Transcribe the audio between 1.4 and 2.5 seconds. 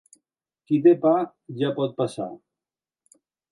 ja pot passar.